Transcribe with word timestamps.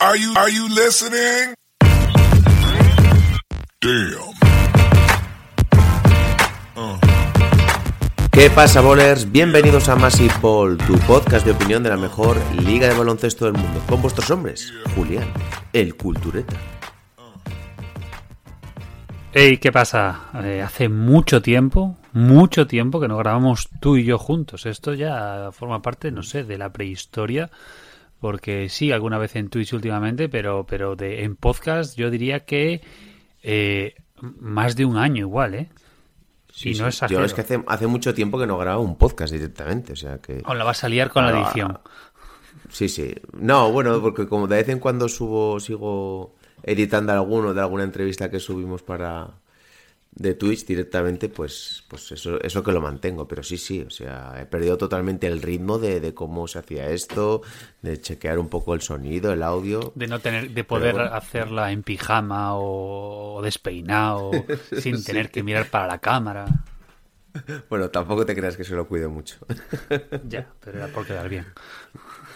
Are 0.00 0.16
you 0.16 0.32
are 0.36 0.48
you 0.48 0.68
listening? 0.68 1.54
Damn. 3.80 4.32
¿Qué 8.30 8.48
pasa, 8.50 8.80
bowlers? 8.80 9.32
Bienvenidos 9.32 9.88
a 9.88 9.96
Massive 9.96 10.32
Ball, 10.40 10.78
tu 10.78 10.96
podcast 11.00 11.44
de 11.44 11.50
opinión 11.50 11.82
de 11.82 11.88
la 11.88 11.96
mejor 11.96 12.36
liga 12.64 12.86
de 12.86 12.96
baloncesto 12.96 13.46
del 13.46 13.54
mundo. 13.54 13.82
Con 13.88 14.00
vuestros 14.00 14.30
hombres, 14.30 14.72
Julián, 14.94 15.26
el 15.72 15.96
cultureta. 15.96 16.54
Hey, 19.32 19.58
¿qué 19.58 19.72
pasa? 19.72 20.30
Eh, 20.44 20.62
hace 20.62 20.88
mucho 20.88 21.42
tiempo, 21.42 21.96
mucho 22.12 22.68
tiempo 22.68 23.00
que 23.00 23.08
no 23.08 23.16
grabamos 23.16 23.68
tú 23.80 23.96
y 23.96 24.04
yo 24.04 24.16
juntos. 24.16 24.64
Esto 24.64 24.94
ya 24.94 25.50
forma 25.50 25.82
parte, 25.82 26.12
no 26.12 26.22
sé, 26.22 26.44
de 26.44 26.56
la 26.56 26.72
prehistoria. 26.72 27.50
Porque 28.20 28.68
sí, 28.68 28.90
alguna 28.90 29.18
vez 29.18 29.36
en 29.36 29.48
Twitch 29.48 29.72
últimamente, 29.72 30.28
pero, 30.28 30.66
pero 30.66 30.96
de, 30.96 31.24
en 31.24 31.36
podcast 31.36 31.96
yo 31.96 32.10
diría 32.10 32.40
que 32.40 32.80
eh, 33.42 33.94
más 34.20 34.76
de 34.76 34.84
un 34.84 34.96
año 34.96 35.20
igual, 35.20 35.54
¿eh? 35.54 35.68
Sí, 36.52 36.70
y 36.70 36.74
no 36.74 36.90
sí. 36.90 37.06
Yo 37.08 37.24
es 37.24 37.34
que 37.34 37.42
hace, 37.42 37.62
hace 37.68 37.86
mucho 37.86 38.14
tiempo 38.14 38.38
que 38.38 38.46
no 38.46 38.58
grabo 38.58 38.82
un 38.82 38.96
podcast 38.96 39.32
directamente, 39.32 39.92
o 39.92 39.96
sea 39.96 40.18
que... 40.18 40.42
O 40.46 40.54
la 40.54 40.64
vas 40.64 40.82
a 40.82 40.88
liar 40.88 41.10
con 41.10 41.24
la 41.24 41.40
edición. 41.40 41.78
Sí, 42.70 42.88
sí. 42.88 43.14
No, 43.32 43.70
bueno, 43.70 44.00
porque 44.00 44.26
como 44.26 44.48
de 44.48 44.56
vez 44.56 44.68
en 44.68 44.80
cuando 44.80 45.08
subo, 45.08 45.60
sigo 45.60 46.34
editando 46.62 47.12
alguno 47.12 47.54
de 47.54 47.60
alguna 47.60 47.84
entrevista 47.84 48.30
que 48.30 48.40
subimos 48.40 48.82
para 48.82 49.28
de 50.18 50.34
Twitch 50.34 50.66
directamente, 50.66 51.28
pues, 51.28 51.84
pues 51.88 52.12
eso, 52.12 52.40
eso 52.42 52.62
que 52.62 52.72
lo 52.72 52.80
mantengo. 52.80 53.26
Pero 53.28 53.42
sí, 53.42 53.56
sí, 53.56 53.82
o 53.86 53.90
sea, 53.90 54.34
he 54.40 54.46
perdido 54.46 54.76
totalmente 54.76 55.26
el 55.28 55.40
ritmo 55.40 55.78
de, 55.78 56.00
de 56.00 56.12
cómo 56.12 56.46
se 56.48 56.58
hacía 56.58 56.90
esto, 56.90 57.42
de 57.82 58.00
chequear 58.00 58.38
un 58.38 58.48
poco 58.48 58.74
el 58.74 58.80
sonido, 58.82 59.32
el 59.32 59.42
audio. 59.42 59.92
De 59.94 60.06
no 60.08 60.18
tener, 60.20 60.50
de 60.50 60.64
poder 60.64 60.94
bueno. 60.94 61.14
hacerla 61.14 61.70
en 61.72 61.82
pijama 61.84 62.50
o, 62.58 63.40
despeinado, 63.42 64.30
sin 64.80 64.98
Sí. 64.98 65.04
tener 65.04 65.30
que 65.30 65.42
mirar 65.42 65.70
para 65.70 65.86
la 65.86 65.98
cámara. 65.98 66.46
Bueno, 67.70 67.88
tampoco 67.90 68.26
te 68.26 68.34
creas 68.34 68.56
que 68.56 68.64
se 68.64 68.74
lo 68.74 68.88
cuido 68.88 69.10
mucho. 69.10 69.36
Ya, 70.28 70.48
pero 70.60 70.78
era 70.78 70.88
por 70.88 71.06
quedar 71.06 71.28
bien. 71.28 71.46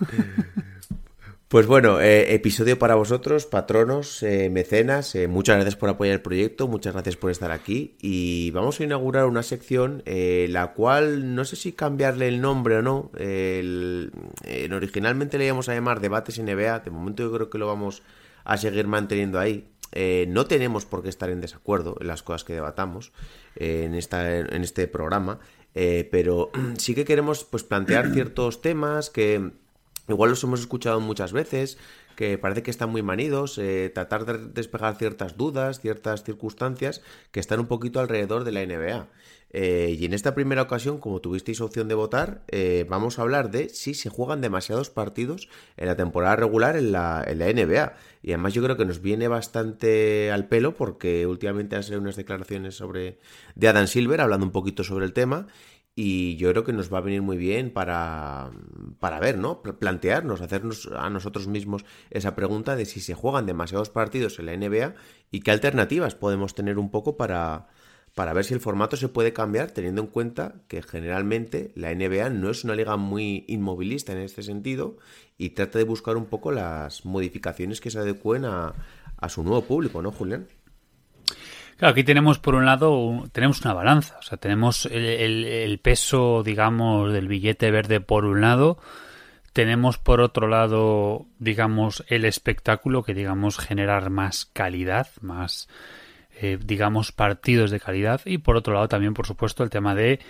Pues 1.48 1.66
bueno, 1.66 1.98
eh, 1.98 2.34
episodio 2.34 2.78
para 2.78 2.94
vosotros, 2.94 3.46
patronos, 3.46 4.22
eh, 4.22 4.50
mecenas. 4.50 5.14
eh, 5.14 5.28
muchas 5.28 5.56
gracias 5.56 5.76
por 5.76 5.88
apoyar 5.88 6.12
el 6.12 6.20
proyecto, 6.20 6.68
muchas 6.68 6.92
gracias 6.92 7.16
por 7.16 7.30
estar 7.30 7.52
aquí. 7.52 7.96
Y 8.02 8.50
vamos 8.50 8.78
a 8.78 8.84
inaugurar 8.84 9.24
una 9.24 9.42
sección, 9.42 10.02
eh, 10.04 10.46
la 10.50 10.74
cual 10.74 11.34
no 11.34 11.46
sé 11.46 11.56
si 11.56 11.72
cambiarle 11.72 12.28
el 12.28 12.42
nombre 12.42 12.76
o 12.76 12.82
no. 12.82 13.10
Originalmente 14.76 15.38
le 15.38 15.46
íbamos 15.46 15.70
a 15.70 15.74
llamar 15.74 16.00
Debates 16.00 16.38
NBA. 16.38 16.80
De 16.80 16.90
momento 16.90 17.22
yo 17.22 17.32
creo 17.32 17.48
que 17.48 17.56
lo 17.56 17.66
vamos 17.66 18.02
a 18.44 18.58
seguir 18.58 18.86
manteniendo 18.86 19.40
ahí. 19.40 19.70
No 20.28 20.44
tenemos 20.44 20.84
por 20.84 21.02
qué 21.02 21.08
estar 21.08 21.30
en 21.30 21.40
desacuerdo 21.40 21.96
en 21.98 22.08
las 22.08 22.22
cosas 22.22 22.44
que 22.44 22.52
debatamos 22.52 23.10
en, 23.56 23.94
esta, 23.94 24.36
en 24.36 24.62
este 24.62 24.86
programa, 24.86 25.38
pero 25.72 26.50
sí 26.76 26.94
que 26.94 27.06
queremos 27.06 27.44
pues, 27.44 27.64
plantear 27.64 28.12
ciertos 28.12 28.60
temas 28.60 29.08
que 29.08 29.52
igual 30.08 30.30
los 30.30 30.42
hemos 30.44 30.60
escuchado 30.60 31.00
muchas 31.00 31.32
veces, 31.32 31.78
que 32.16 32.36
parece 32.38 32.62
que 32.62 32.70
están 32.70 32.90
muy 32.90 33.02
manidos, 33.02 33.58
eh, 33.58 33.90
tratar 33.94 34.24
de 34.26 34.48
despejar 34.48 34.96
ciertas 34.96 35.36
dudas, 35.36 35.80
ciertas 35.80 36.24
circunstancias 36.24 37.02
que 37.30 37.40
están 37.40 37.60
un 37.60 37.66
poquito 37.66 38.00
alrededor 38.00 38.44
de 38.44 38.52
la 38.52 38.62
NBA. 38.66 39.08
Eh, 39.50 39.96
y 39.98 40.04
en 40.04 40.12
esta 40.12 40.34
primera 40.34 40.62
ocasión, 40.62 40.98
como 40.98 41.20
tuvisteis 41.20 41.60
opción 41.60 41.88
de 41.88 41.94
votar, 41.94 42.42
eh, 42.48 42.84
vamos 42.88 43.18
a 43.18 43.22
hablar 43.22 43.50
de 43.50 43.70
si 43.70 43.94
se 43.94 44.10
juegan 44.10 44.40
demasiados 44.40 44.90
partidos 44.90 45.48
en 45.76 45.86
la 45.86 45.96
temporada 45.96 46.36
regular 46.36 46.76
en 46.76 46.92
la, 46.92 47.24
NBA. 47.24 47.94
Y 48.22 48.32
además 48.32 48.52
yo 48.52 48.62
creo 48.62 48.76
que 48.76 48.84
nos 48.84 49.00
viene 49.00 49.28
bastante 49.28 50.30
al 50.30 50.48
pelo 50.48 50.74
porque 50.74 51.26
últimamente 51.26 51.76
han 51.76 51.82
salido 51.82 52.02
unas 52.02 52.16
declaraciones 52.16 52.74
sobre 52.74 53.18
de 53.54 53.68
Adam 53.68 53.86
Silver 53.86 54.20
hablando 54.20 54.44
un 54.44 54.52
poquito 54.52 54.84
sobre 54.84 55.06
el 55.06 55.12
tema. 55.12 55.46
Y 56.00 56.36
yo 56.36 56.50
creo 56.52 56.62
que 56.62 56.72
nos 56.72 56.92
va 56.92 56.98
a 56.98 57.00
venir 57.00 57.22
muy 57.22 57.36
bien 57.36 57.72
para, 57.72 58.52
para 59.00 59.18
ver, 59.18 59.36
¿no? 59.36 59.62
Pl- 59.62 59.74
Plantearnos, 59.74 60.40
hacernos 60.40 60.88
a 60.96 61.10
nosotros 61.10 61.48
mismos 61.48 61.84
esa 62.10 62.36
pregunta 62.36 62.76
de 62.76 62.84
si 62.86 63.00
se 63.00 63.14
juegan 63.14 63.46
demasiados 63.46 63.90
partidos 63.90 64.38
en 64.38 64.46
la 64.46 64.52
NBA 64.52 64.94
y 65.32 65.40
qué 65.40 65.50
alternativas 65.50 66.14
podemos 66.14 66.54
tener 66.54 66.78
un 66.78 66.90
poco 66.92 67.16
para, 67.16 67.66
para 68.14 68.32
ver 68.32 68.44
si 68.44 68.54
el 68.54 68.60
formato 68.60 68.96
se 68.96 69.08
puede 69.08 69.32
cambiar, 69.32 69.72
teniendo 69.72 70.00
en 70.02 70.06
cuenta 70.06 70.62
que 70.68 70.82
generalmente 70.82 71.72
la 71.74 71.90
NBA 71.90 72.30
no 72.30 72.48
es 72.50 72.62
una 72.62 72.76
liga 72.76 72.96
muy 72.96 73.44
inmovilista 73.48 74.12
en 74.12 74.18
este 74.18 74.44
sentido 74.44 74.98
y 75.36 75.50
trata 75.50 75.78
de 75.78 75.84
buscar 75.84 76.16
un 76.16 76.26
poco 76.26 76.52
las 76.52 77.04
modificaciones 77.06 77.80
que 77.80 77.90
se 77.90 77.98
adecúen 77.98 78.44
a, 78.44 78.76
a 79.16 79.28
su 79.28 79.42
nuevo 79.42 79.62
público, 79.66 80.00
¿no, 80.00 80.12
Julián? 80.12 80.46
Aquí 81.80 82.02
tenemos 82.02 82.38
por 82.38 82.56
un 82.56 82.66
lado, 82.66 83.28
tenemos 83.30 83.60
una 83.62 83.72
balanza, 83.72 84.16
o 84.18 84.22
sea, 84.22 84.36
tenemos 84.36 84.86
el 84.86 85.78
peso, 85.80 86.42
digamos, 86.42 87.12
del 87.12 87.28
billete 87.28 87.70
verde 87.70 88.00
por 88.00 88.24
un 88.24 88.40
lado, 88.40 88.78
tenemos 89.52 89.98
por 89.98 90.20
otro 90.20 90.46
lado, 90.46 91.26
digamos, 91.40 92.04
el 92.08 92.24
espectáculo 92.24 93.02
que, 93.02 93.12
digamos, 93.12 93.58
generar 93.58 94.08
más 94.08 94.44
calidad, 94.44 95.08
más, 95.20 95.68
eh, 96.40 96.58
digamos, 96.64 97.10
partidos 97.10 97.72
de 97.72 97.80
calidad 97.80 98.20
y 98.24 98.38
por 98.38 98.56
otro 98.56 98.74
lado 98.74 98.88
también, 98.88 99.14
por 99.14 99.26
supuesto, 99.26 99.64
el 99.64 99.70
tema 99.70 99.96
de 99.96 100.20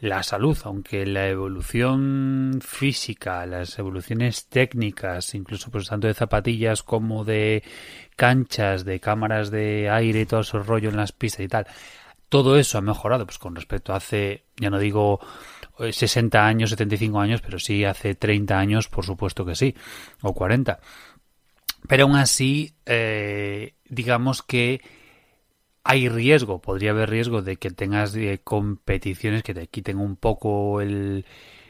la 0.00 0.22
salud, 0.22 0.58
aunque 0.64 1.06
la 1.06 1.28
evolución 1.28 2.60
física, 2.62 3.46
las 3.46 3.78
evoluciones 3.78 4.46
técnicas, 4.48 5.34
incluso 5.34 5.70
pues 5.70 5.88
tanto 5.88 6.06
de 6.06 6.14
zapatillas 6.14 6.82
como 6.82 7.24
de 7.24 7.62
canchas, 8.16 8.84
de 8.84 9.00
cámaras 9.00 9.50
de 9.50 9.88
aire 9.90 10.22
y 10.22 10.26
todo 10.26 10.40
ese 10.40 10.58
rollo 10.58 10.90
en 10.90 10.96
las 10.96 11.12
pistas 11.12 11.44
y 11.44 11.48
tal, 11.48 11.66
todo 12.28 12.58
eso 12.58 12.78
ha 12.78 12.80
mejorado 12.80 13.24
pues 13.26 13.38
con 13.38 13.54
respecto 13.54 13.92
a 13.92 13.96
hace, 13.96 14.44
ya 14.56 14.70
no 14.70 14.78
digo 14.78 15.20
eh, 15.78 15.92
60 15.92 16.46
años, 16.46 16.70
75 16.70 17.20
años, 17.20 17.40
pero 17.40 17.58
sí 17.58 17.84
hace 17.84 18.14
30 18.14 18.58
años, 18.58 18.88
por 18.88 19.04
supuesto 19.04 19.44
que 19.44 19.54
sí, 19.54 19.74
o 20.22 20.34
40. 20.34 20.80
Pero 21.86 22.04
aún 22.04 22.16
así, 22.16 22.74
eh, 22.86 23.74
digamos 23.84 24.42
que 24.42 24.80
hay 25.84 26.08
riesgo, 26.08 26.62
podría 26.62 26.90
haber 26.90 27.10
riesgo 27.10 27.42
de 27.42 27.56
que 27.56 27.70
tengas 27.70 28.16
eh, 28.16 28.40
competiciones 28.42 29.42
que 29.42 29.52
te 29.52 29.66
quiten 29.66 29.98
un 29.98 30.16
poco 30.16 30.80
el, 30.80 31.26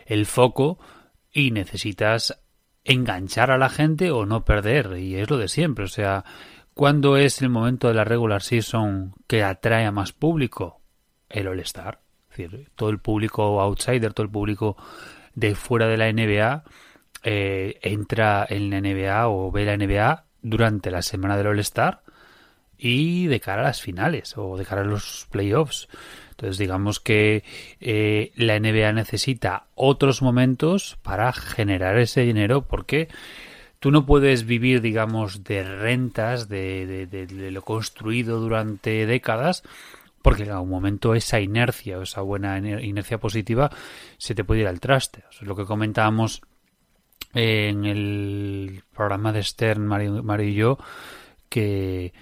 el 0.06 0.24
foco 0.26 0.78
y 1.32 1.50
necesitas 1.50 2.40
enganchar 2.84 3.50
a 3.50 3.58
la 3.58 3.68
gente 3.68 4.12
o 4.12 4.24
no 4.24 4.44
perder. 4.44 4.96
Y 4.98 5.16
es 5.16 5.28
lo 5.28 5.36
de 5.36 5.48
siempre. 5.48 5.84
O 5.84 5.88
sea, 5.88 6.24
¿cuándo 6.74 7.16
es 7.16 7.42
el 7.42 7.48
momento 7.50 7.88
de 7.88 7.94
la 7.94 8.04
regular 8.04 8.42
season 8.42 9.14
que 9.26 9.42
atrae 9.42 9.84
a 9.84 9.90
más 9.90 10.12
público? 10.12 10.80
El 11.28 11.48
All-Star. 11.48 12.00
Es 12.30 12.36
decir, 12.36 12.70
todo 12.76 12.90
el 12.90 13.00
público 13.00 13.60
outsider, 13.60 14.12
todo 14.14 14.24
el 14.24 14.30
público 14.30 14.76
de 15.34 15.56
fuera 15.56 15.88
de 15.88 15.96
la 15.96 16.12
NBA 16.12 16.62
eh, 17.24 17.80
entra 17.82 18.46
en 18.48 18.70
la 18.70 18.80
NBA 18.80 19.28
o 19.28 19.50
ve 19.50 19.64
la 19.64 19.76
NBA 19.76 20.24
durante 20.40 20.92
la 20.92 21.02
semana 21.02 21.36
del 21.36 21.48
All-Star 21.48 22.04
y 22.78 23.26
de 23.26 23.40
cara 23.40 23.62
a 23.62 23.64
las 23.66 23.80
finales 23.82 24.34
o 24.36 24.56
de 24.56 24.64
cara 24.64 24.82
a 24.82 24.84
los 24.84 25.26
playoffs. 25.30 25.88
Entonces 26.30 26.58
digamos 26.58 27.00
que 27.00 27.44
eh, 27.80 28.32
la 28.36 28.56
NBA 28.56 28.92
necesita 28.92 29.66
otros 29.74 30.22
momentos 30.22 30.98
para 31.02 31.32
generar 31.32 31.98
ese 31.98 32.22
dinero 32.22 32.62
porque 32.66 33.08
tú 33.80 33.90
no 33.90 34.06
puedes 34.06 34.46
vivir, 34.46 34.80
digamos, 34.80 35.44
de 35.44 35.62
rentas, 35.62 36.48
de, 36.48 37.06
de- 37.06 37.50
lo 37.50 37.62
construido 37.62 38.40
durante 38.40 39.06
décadas, 39.06 39.62
porque 40.22 40.44
en 40.44 40.50
algún 40.52 40.70
momento 40.70 41.14
esa 41.14 41.38
inercia 41.40 41.98
o 41.98 42.02
esa 42.02 42.22
buena 42.22 42.58
iner- 42.58 42.82
inercia 42.82 43.18
positiva 43.18 43.70
se 44.16 44.34
te 44.34 44.42
puede 44.42 44.62
ir 44.62 44.68
al 44.68 44.80
traste. 44.80 45.24
Lo 45.42 45.54
que 45.54 45.66
comentábamos 45.66 46.40
en 47.34 47.84
el 47.84 48.82
programa 48.94 49.32
de 49.32 49.42
Stern, 49.42 49.84
Mario 49.86 50.48
y 50.48 50.54
yo, 50.54 50.78
que, 51.48 52.12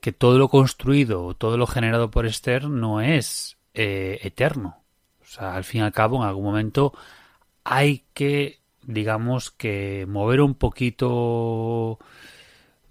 que 0.00 0.12
todo 0.12 0.38
lo 0.38 0.48
construido, 0.48 1.34
todo 1.34 1.56
lo 1.56 1.66
generado 1.66 2.10
por 2.10 2.30
Stern 2.30 2.80
no 2.80 3.00
es 3.00 3.58
eh, 3.74 4.18
eterno. 4.22 4.82
O 5.22 5.26
sea, 5.26 5.54
al 5.54 5.64
fin 5.64 5.82
y 5.82 5.84
al 5.84 5.92
cabo, 5.92 6.22
en 6.22 6.28
algún 6.28 6.44
momento 6.44 6.92
hay 7.64 8.04
que 8.14 8.60
digamos 8.82 9.50
que 9.50 10.06
mover 10.08 10.40
un 10.40 10.54
poquito 10.54 11.98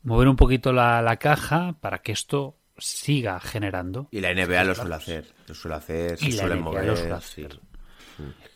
mover 0.03 0.27
un 0.27 0.35
poquito 0.35 0.71
la, 0.71 1.01
la 1.01 1.17
caja 1.17 1.75
para 1.81 1.99
que 1.99 2.11
esto 2.11 2.55
siga 2.77 3.39
generando. 3.39 4.07
Y 4.11 4.21
la 4.21 4.33
NBA 4.33 4.63
lo 4.63 4.75
suele 4.75 4.95
hacer, 4.95 5.25
lo 5.47 5.53
suele 5.53 5.77
hacer, 5.77 6.17
se 6.17 6.31
suele 6.31 6.55
mover. 6.55 6.95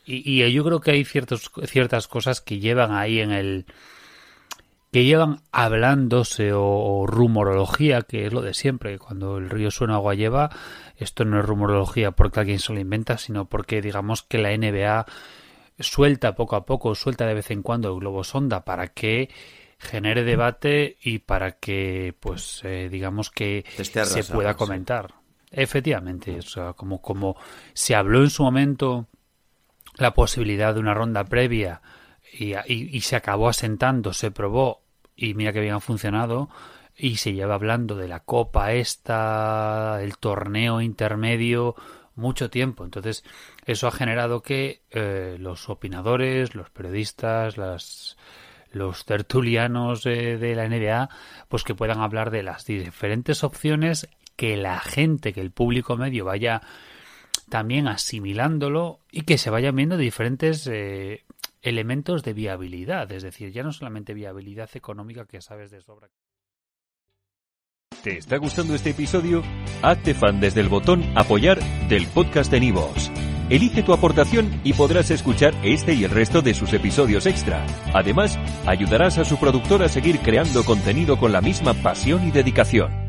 Y, 0.06 0.52
yo 0.52 0.64
creo 0.66 0.82
que 0.82 0.92
hay 0.92 1.06
ciertos, 1.06 1.50
ciertas 1.66 2.08
cosas 2.08 2.42
que 2.42 2.60
llevan 2.60 2.92
ahí 2.92 3.20
en 3.20 3.32
el 3.32 3.66
que 4.94 5.06
llevan 5.06 5.42
hablándose 5.52 6.52
o, 6.54 7.06
rumorología, 7.08 8.04
que 8.04 8.28
es 8.28 8.32
lo 8.32 8.44
de 8.44 8.54
siempre, 8.54 9.00
cuando 9.00 9.40
el 9.40 9.50
río 9.50 9.72
suena 9.72 9.96
agua 9.96 10.14
lleva, 10.14 10.52
esto 10.98 11.26
no 11.26 11.40
es 11.40 11.46
rumorología 11.46 12.12
porque 12.12 12.42
alguien 12.42 12.60
se 12.60 12.74
lo 12.74 12.80
inventa, 12.80 13.18
sino 13.18 13.46
porque 13.46 13.82
digamos 13.82 14.22
que 14.22 14.38
la 14.38 14.56
NBA 14.56 15.08
suelta 15.80 16.36
poco 16.36 16.56
a 16.56 16.68
poco, 16.68 16.94
suelta 16.94 17.26
de 17.26 17.34
vez 17.34 17.50
en 17.50 17.64
cuando 17.64 17.92
el 17.92 18.00
globo 18.00 18.24
sonda 18.24 18.64
para 18.66 18.90
que 18.90 19.32
genere 19.80 20.24
debate 20.24 20.98
y 21.02 21.18
para 21.18 21.54
que, 21.54 22.14
pues, 22.20 22.62
eh, 22.64 22.88
digamos 22.92 23.32
que 23.32 23.66
se 23.82 24.24
pueda 24.24 24.54
comentar. 24.54 25.16
Efectivamente, 25.50 26.38
o 26.38 26.44
sea, 26.44 26.74
como, 26.74 27.02
como 27.02 27.36
se 27.74 27.96
habló 27.96 28.22
en 28.22 28.30
su 28.30 28.44
momento 28.44 29.08
la 29.98 30.14
posibilidad 30.14 30.76
de 30.76 30.82
una 30.82 30.94
ronda 30.94 31.24
previa 31.24 31.82
y, 32.32 32.54
y, 32.68 33.02
se 33.02 33.16
acabó 33.16 33.50
asentando, 33.50 34.14
se 34.14 34.32
probó 34.32 34.83
y 35.16 35.34
mira 35.34 35.54
que 35.54 35.62
bien 35.62 35.76
ha 35.76 35.80
funcionado 35.80 36.50
y 36.96 37.18
se 37.18 37.34
lleva 37.34 37.56
hablando 37.56 37.96
de 37.96 38.08
la 38.08 38.20
copa 38.20 38.74
esta, 38.74 40.00
el 40.02 40.18
torneo 40.18 40.82
intermedio 40.82 41.76
mucho 42.16 42.50
tiempo. 42.50 42.86
Entonces, 42.86 43.24
eso 43.66 43.88
ha 43.88 43.92
generado 43.92 44.42
que 44.42 44.82
eh, 44.92 45.38
los 45.40 45.70
opinadores, 45.70 46.54
los 46.54 46.70
periodistas, 46.70 47.58
las, 47.58 48.18
los 48.72 49.06
tertulianos 49.06 50.04
de 50.04 50.54
la 50.56 50.68
NBA, 50.68 51.10
pues 51.50 51.64
que 51.64 51.76
puedan 51.76 52.02
hablar 52.02 52.30
de 52.30 52.44
las 52.44 52.66
diferentes 52.66 53.44
opciones 53.44 54.08
que 54.36 54.58
la 54.58 54.80
gente, 54.80 55.34
que 55.34 55.42
el 55.42 55.52
público 55.52 55.98
medio 55.98 56.26
vaya 56.26 56.62
también 57.50 57.88
asimilándolo 57.88 59.00
y 59.12 59.22
que 59.22 59.38
se 59.38 59.50
vayan 59.50 59.76
viendo 59.76 59.98
diferentes 59.98 60.68
eh, 60.68 61.24
elementos 61.64 62.24
de 62.24 62.34
viabilidad, 62.34 63.12
es 63.12 63.24
decir, 63.24 63.52
ya 63.52 63.64
no 63.64 63.72
solamente 63.72 64.14
viabilidad 64.14 64.70
económica 64.74 65.26
que 65.26 65.42
sabes 65.42 65.72
de 65.72 65.82
sobra. 65.82 66.10
¿Te 68.04 68.18
está 68.18 68.38
gustando 68.38 68.76
este 68.76 68.90
episodio? 68.90 69.42
Hazte 69.82 70.14
fan 70.14 70.42
desde 70.42 70.60
el 70.60 70.68
botón 70.68 71.04
apoyar 71.16 71.60
del 71.88 72.06
podcast 72.08 72.52
de 72.52 72.60
Nivos. 72.60 73.10
Elige 73.50 73.82
tu 73.82 73.94
aportación 73.94 74.62
y 74.66 74.74
podrás 74.74 75.10
escuchar 75.10 75.54
este 75.64 75.94
y 75.94 76.04
el 76.04 76.12
resto 76.12 76.42
de 76.42 76.54
sus 76.54 76.74
episodios 76.74 77.26
extra. 77.26 77.66
Además, 77.94 78.38
ayudarás 78.66 79.18
a 79.18 79.26
su 79.26 79.40
productor 79.40 79.84
a 79.84 79.90
seguir 79.90 80.20
creando 80.20 80.66
contenido 80.66 81.18
con 81.18 81.32
la 81.32 81.42
misma 81.42 81.74
pasión 81.76 82.28
y 82.28 82.32
dedicación. 82.32 83.03